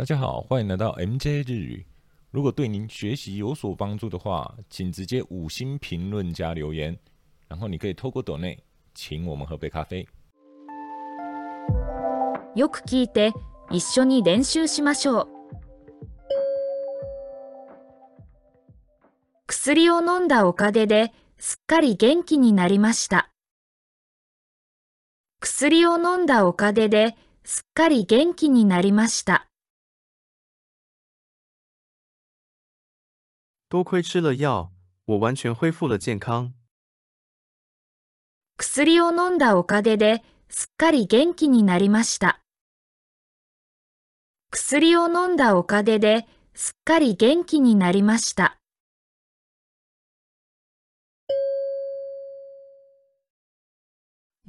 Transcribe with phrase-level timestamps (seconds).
[0.00, 1.86] 大家好，欢迎来到 MJ 日语。
[2.30, 6.98] 如果对您学习有所帮助的话，请直接五星评论加留言，
[7.48, 8.58] 然后你可以透过抖内
[8.94, 10.08] 请我们喝杯咖啡。
[12.56, 13.34] よく聞いて
[13.70, 15.28] 一緒に練習しましょう
[19.46, 23.30] 薬を飲んだおかげですっかり元気になりました
[25.40, 29.49] 薬を飲んだおかげですっかり元気になりました
[33.70, 34.72] 多亏吃了药，
[35.04, 36.50] 我完全恢复了健康。
[38.58, 42.40] 薬を飲んだおかげですっかり元気になりました。
[44.50, 48.58] 薬を飲んだおかげですっかり元気になりました。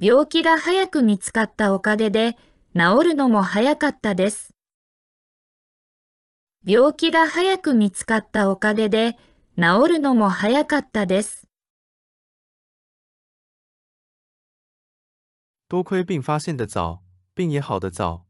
[0.00, 2.36] 病気が早く見つかったおかげで
[2.74, 4.51] 治るのも早かったです。
[6.64, 9.16] 病気が早く見つかったおかげで
[9.56, 11.48] 治るのも早かったです。
[15.68, 17.00] 多亏病发现的早，
[17.34, 18.24] 病也好得早。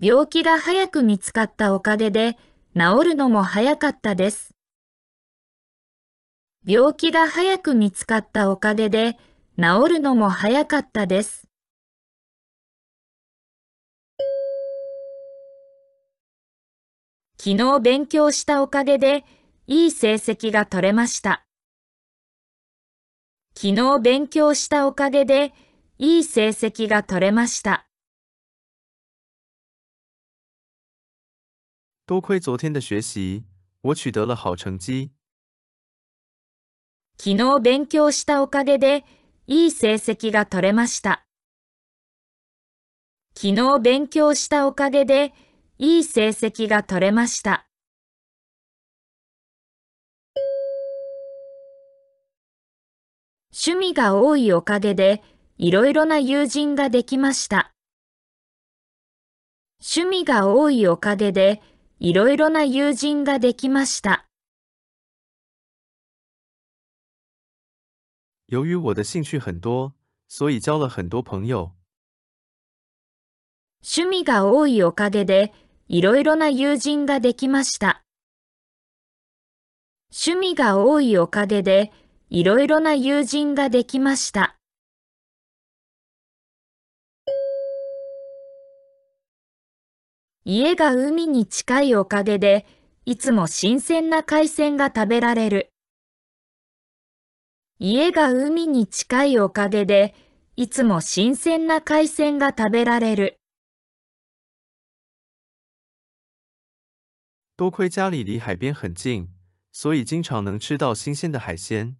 [0.00, 2.38] 病気が早く見つかったおかげで
[2.74, 4.54] 治るのも早かったです。
[6.64, 9.18] 病気が早く見つかったおかげで
[9.58, 11.46] 治るのも早かったです。
[17.44, 19.24] 昨日勉強したおかげで
[19.66, 21.44] いい成績が取れました。
[23.56, 25.52] 昨日勉強したおかげで
[25.98, 27.88] いい成績が取れました。
[32.06, 33.42] 多亏昨天的学习，
[33.82, 35.10] 我取得了好成绩。
[37.18, 39.04] 昨日勉強したおかげで
[39.48, 41.26] いい成績が取れました。
[43.34, 45.34] 昨日勉強したおかげで
[45.84, 47.66] いい成績が取れました。
[53.52, 55.24] 趣味が多いおかげで
[55.58, 57.72] いろいろな友人ができました。
[59.80, 61.60] 趣味が多いおかげで
[61.98, 64.24] いろいろな友人ができました。
[68.46, 69.94] 由于我的兴趣很多，
[70.28, 71.72] 所以交了很多朋友。
[73.82, 75.52] 趣味が多いおかげで
[75.94, 78.02] いろいろな友人ができました。
[80.10, 81.92] 趣味が多いおかげで
[82.30, 84.56] いろいろな友人ができました。
[90.46, 92.64] 家が海に近いおかげで
[93.04, 95.68] いつも新鮮な海鮮が食べられる。
[97.78, 100.14] 家が海に近いおかげで
[100.56, 103.41] いつも新鮮な海鮮が食べられる。
[107.62, 109.28] 多亏家里离海边很近，
[109.70, 111.96] 所以经常能吃到新鲜的海鲜。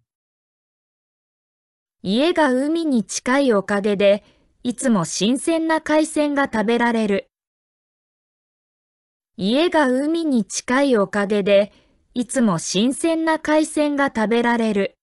[2.01, 4.25] 家が海に近いおかげで
[4.63, 7.29] いつも新鮮な海鮮が食べられる。
[9.37, 11.71] 家が海に近いおかげで
[12.13, 14.95] いつも新鮮な海鮮が食べられる。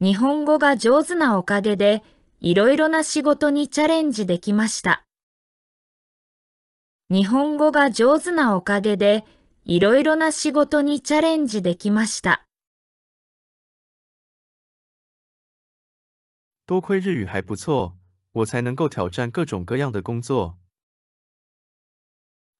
[0.00, 2.04] 日本語が上手なおかげで
[2.46, 5.04] いろいろな仕事にチャレンジできました。
[7.10, 9.24] 日本語が上手なおかげで
[9.64, 12.46] いろいろな仕事にチャレンジできました。
[16.68, 17.94] 多亏日语还不错，
[18.30, 20.54] 我才能够挑战各种各样的工作。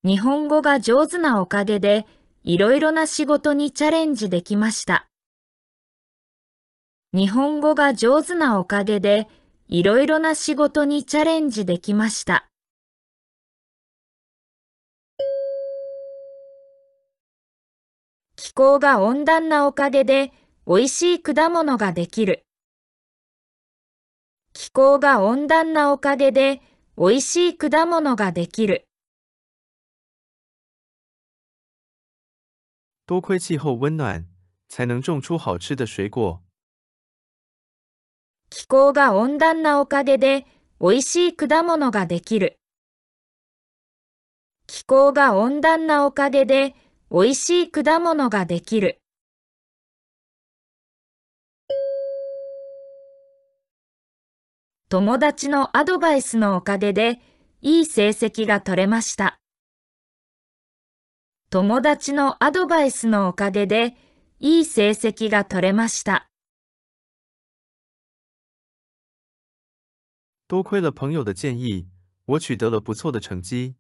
[0.02, 2.06] 日本語が上手なおかげで
[2.42, 5.06] いろいろな仕事にチャレンジできました。
[7.12, 9.28] 日本語が上手なおかげで
[9.68, 12.48] いろいろな仕事にチャレンジできました。
[18.36, 20.32] 気候が温暖なおかげで
[20.68, 22.46] 美味しい果物ができる。
[24.52, 26.62] 気候が温暖なおかげで
[26.96, 28.86] 美味しい果物ができる。
[33.06, 34.26] 多亏气候温暖，
[34.68, 36.45] 才能种出好吃的水果。
[38.48, 40.46] 気候が温暖なおかげで
[40.80, 42.58] 美味しい果物ができる。
[44.66, 46.74] 気候が温暖なおかげで
[47.10, 49.00] 美味しい果物ができる。
[54.88, 57.20] 友達のアドバイスのおかげで
[57.60, 59.40] いい成績が取れました。
[61.50, 63.96] 友達のアドバイスのおかげで
[64.38, 66.28] いい成績が取れました。
[70.48, 71.88] 多亏了朋友的建议，
[72.26, 73.74] 我取得了不错的成绩。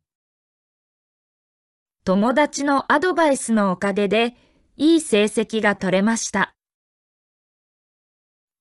[2.04, 4.34] 友達のアドバイスのおかげで
[4.76, 6.54] いい成績が取れました。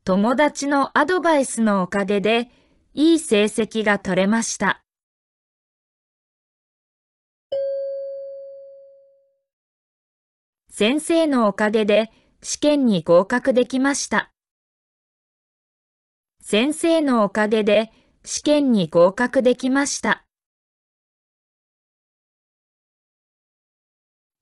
[0.03, 2.51] 友達のアドバイスのおかげで
[2.93, 4.83] いい成績が取れました。
[10.69, 12.11] 先生のおかげで
[12.43, 14.34] 試験に合格できました。
[16.57, 17.91] 先生のおかげで
[18.23, 20.23] 試験に合格できました。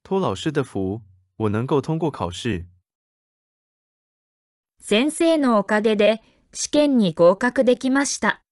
[0.04, 1.01] 托老师的福，
[1.38, 2.65] 我能够通过考试。
[4.80, 6.21] 先生のおかげで
[6.54, 8.44] 試験に合格できました。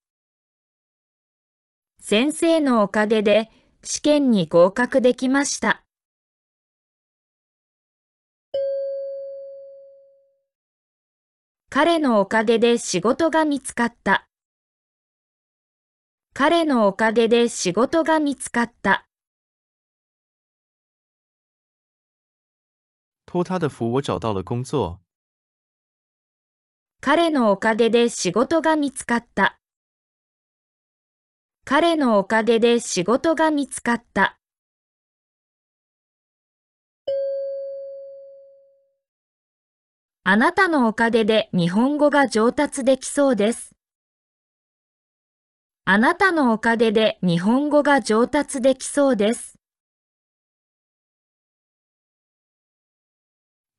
[2.00, 3.52] 先生のおかげで
[3.84, 5.84] 試験に合格できました。
[11.74, 14.28] 彼のおかげで仕事が見つかった。
[16.34, 19.06] 彼のおかげで仕事が見つかった。
[23.26, 25.00] 托他的福，我找到了工作。
[27.00, 29.58] 彼のおかげで仕事が見つかった。
[31.64, 34.41] 彼のおかげで仕事が見つかった。
[40.24, 43.72] あなたのおかげで日本語が上達できそうです。
[45.84, 49.56] あなたのおかげで日本語が上達できそうです。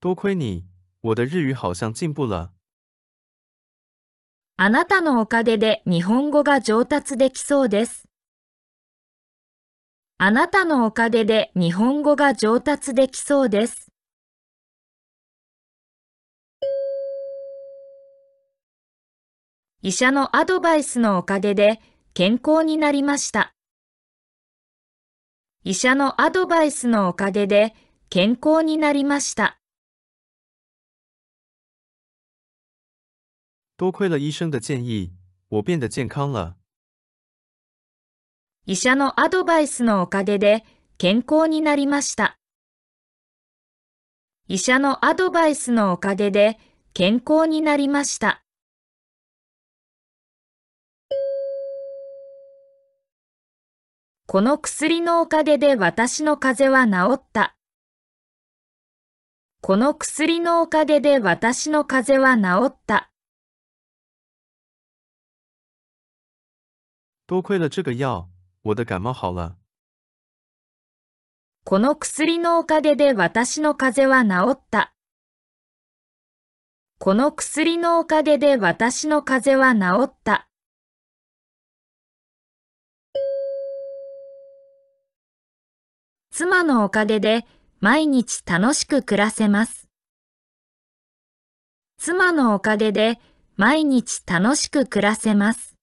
[0.01, 0.65] 多亏你，
[1.03, 2.51] 我的日语好像进步了。
[4.57, 8.09] あなたのおかげで日本語が上達できそうです。
[10.19, 13.92] あなたのおかげで日本語が上達できそうです。
[19.85, 21.81] 医者のアドバイスのおかげで
[22.15, 23.53] 健康になりました。
[25.65, 27.75] 医者のアドバイスのおかげで
[28.09, 29.59] 健康になりました。
[33.77, 35.11] 多亏了医生的建议，
[35.49, 36.55] 我变得健康了。
[38.67, 40.65] 医者のアドバイスのおかげで
[40.97, 42.39] 健康になりました。
[44.47, 46.61] 医者のアドバイスのおかげで
[46.95, 48.42] 健康になりました。
[54.33, 57.55] この薬のおかげで私の風邪は治った。
[59.61, 63.11] この薬のおかげで私の風邪は治った。
[67.27, 68.29] 多亏了这个药，
[68.63, 69.59] 我的感冒好了。
[71.65, 74.95] この薬のおかげで私の風邪は治った。
[76.99, 80.49] この薬のおかげで私の風邪は治った。
[86.35, 87.45] 妻のおかげで
[87.81, 89.87] 毎日楽しく暮らせます。
[91.99, 93.21] 妻のおかげで
[93.57, 95.77] 毎日楽しく暮らせます。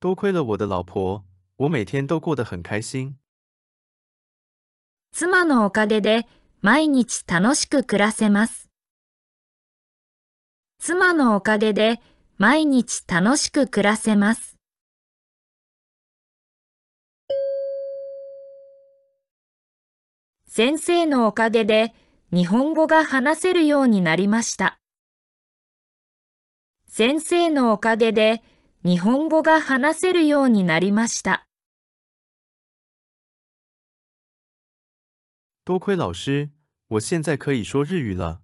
[0.00, 1.22] 多亏了我的老婆，
[1.56, 3.16] 我每天都过得很开心。
[5.12, 6.26] 妻のおかげで
[6.62, 8.68] 毎日楽しく暮らせます。
[10.80, 12.00] 妻のおかげで
[12.38, 14.53] 毎日楽しく暮らせます。
[20.56, 21.92] 先生のおかげで
[22.32, 24.78] 日本語が話せるようになりました。
[26.86, 28.40] 先生のおかげで
[28.84, 31.44] 日本語が話せるようになりました。
[35.64, 36.50] 多亏老师，
[36.86, 38.38] 我现在可以说日语了。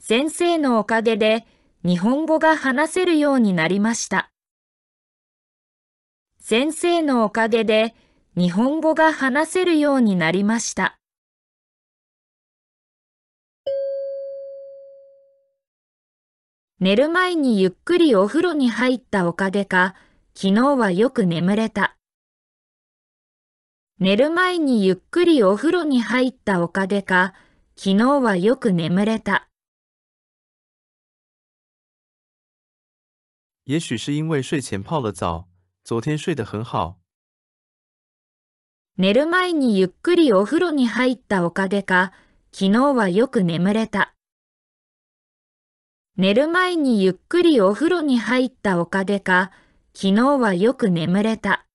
[0.00, 1.46] 先生のおかげで
[1.84, 4.32] 日本語が話せるようになりました。
[6.40, 7.94] 先生のおかげで
[8.34, 10.96] 日本語が話せるようになりました。
[16.80, 19.94] 寝る前にゆっくりお風呂に入ったおかげか、
[20.34, 21.94] 昨日はよく眠れた。
[23.98, 27.34] 寝る前にゆっくりお風呂に入ったおかげか、
[27.76, 29.50] 昨日はよく眠れた。
[33.64, 35.44] 也许是因为睡前泡了澡，
[35.84, 37.01] 昨天睡得很好。
[39.02, 42.12] 寝る前にゆっくりお風呂に入ったおかげか、
[42.52, 44.14] 昨日はよく眠れた。
[46.16, 49.50] 寝る前にゆっくりお風呂に入ったおかげか、
[49.92, 51.66] 昨日はよく眠れた。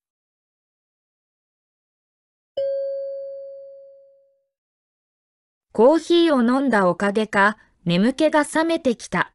[5.73, 9.33] コーヒーを飲んだおかげか、眠気が覚めてきた。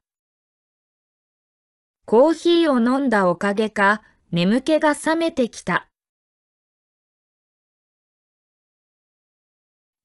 [2.06, 5.91] コーヒーを飲んだおかげか、眠気が覚めてきた。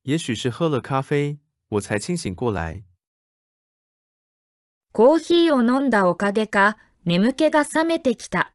[0.08, 1.38] 也许是喝了咖啡，
[1.68, 2.86] 我才清醒过来。
[4.94, 8.54] コーヒーを飲んだおかげか、眠気が覚めてきた。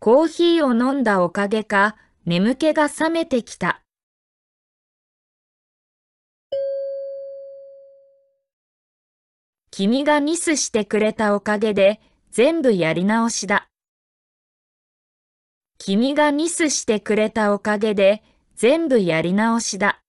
[0.00, 3.84] コーヒーを飲んだおかげか、眠気が覚めてきた。
[9.70, 12.00] 君がミスしてくれたおかげで
[12.32, 13.68] 全部やり直しだ。
[15.78, 18.24] 君がミスしてくれたおかげで
[18.56, 20.00] 全部やり直しだ。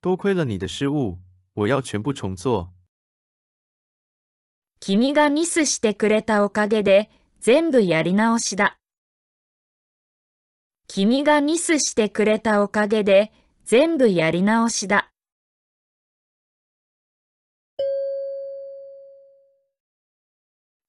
[0.00, 1.18] 多亏了你的失误，
[1.54, 2.72] 我要全部重做。
[4.78, 8.78] 君がミスしてくれたおかげで全部やり直しだ。
[10.86, 13.32] 君がミスしてくれたおかげで
[13.64, 15.10] 全部やり直しだ。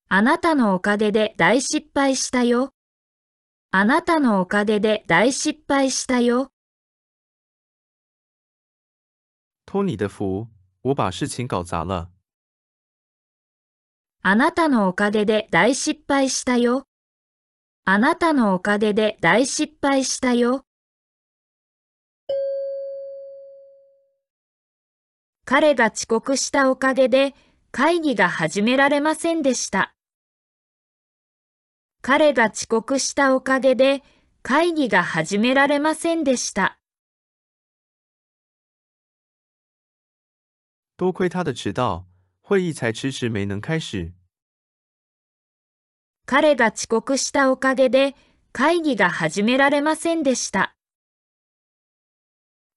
[0.08, 2.70] あなたのおかげで大失敗したよ。
[3.72, 6.50] あなたのおかげで大失敗したよ。
[9.68, 10.48] 托你的福，
[10.82, 12.10] 我把事情搞砸了。
[14.24, 16.88] あなたのおかげで大失敗したよ。
[17.86, 20.66] あなたのおかげで大失敗したよ。
[25.46, 27.36] 彼が遅刻したおかげで
[27.72, 29.94] 会議が始められませんでした。
[32.02, 34.04] 彼が遅刻したおかげで
[34.42, 36.80] 会議が始められませんでした。
[40.98, 42.06] 多亏他的迟到，
[42.42, 44.14] 会议才迟迟没能开始。
[46.26, 48.16] 彼が遅刻したおかげで
[48.54, 50.76] 会議が始められませんでした。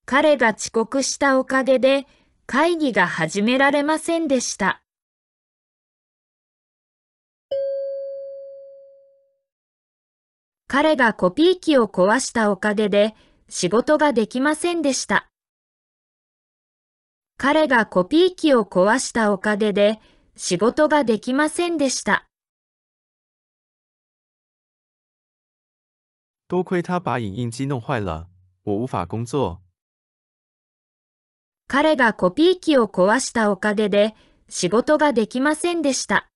[0.05, 2.07] 彼が遅刻したおかげで
[2.47, 4.83] 会議が始められませんでした。
[10.75, 13.15] 彼がコピー機を壊したおかげで
[13.51, 15.29] 仕事ができませんでした。
[17.37, 20.01] 彼がコピー機を壊したおかげで
[20.35, 22.25] 仕事ができませんでした。
[26.49, 28.29] 多亏他把影印机弄坏了，
[28.65, 29.59] 我无法工作。
[31.69, 34.15] 彼がコピー機を壊したおかげで
[34.49, 36.32] 仕事ができませんでした。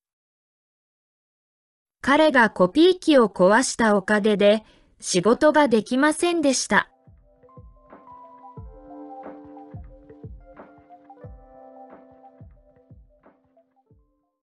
[2.07, 4.63] 彼がコピー機を壊したおかげで
[5.01, 6.89] 仕事ができませんでした。